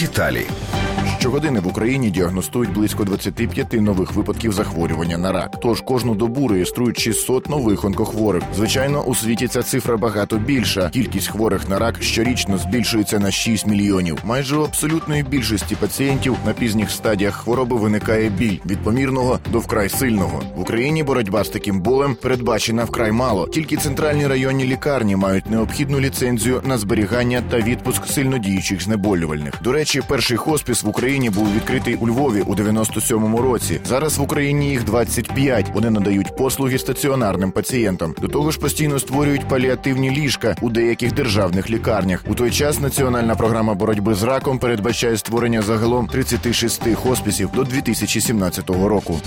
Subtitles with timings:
[0.00, 0.46] Деталі.
[1.20, 5.60] Щогодини в Україні діагностують близько 25 нових випадків захворювання на рак.
[5.60, 8.42] Тож кожну добу реєструють 600 нових онкохворих.
[8.56, 10.90] Звичайно, у світі ця цифра багато більша.
[10.90, 14.18] Кількість хворих на рак щорічно збільшується на 6 мільйонів.
[14.24, 19.88] Майже у абсолютної більшості пацієнтів на пізніх стадіях хвороби виникає біль від помірного до вкрай
[19.88, 20.42] сильного.
[20.56, 23.48] В Україні боротьба з таким болем передбачена вкрай мало.
[23.48, 29.54] Тільки центральні районні лікарні мають необхідну ліцензію на зберігання та відпуск сильнодіючих знеболювальних.
[29.62, 33.80] До речі, перший хоспіс в Україні був відкритий у Львові у 97-му році.
[33.84, 35.70] Зараз в Україні їх 25.
[35.74, 38.14] Вони надають послуги стаціонарним пацієнтам.
[38.20, 42.24] До того ж, постійно створюють паліативні ліжка у деяких державних лікарнях.
[42.28, 48.70] У той час національна програма боротьби з раком передбачає створення загалом 36 хоспісів до 2017
[48.70, 49.20] року.